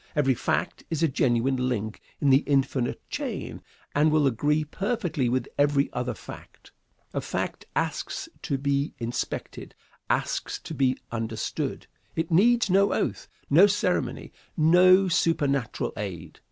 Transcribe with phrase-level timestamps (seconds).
[0.15, 3.61] Every fact is a genuine link in the infinite chain,
[3.93, 6.71] and will agree perfectly with every other fact.
[7.13, 9.75] A fact asks to be inspected,
[10.09, 11.85] asks to be understood.
[12.15, 16.39] It needs no oath, no ceremony, no supernatural aid.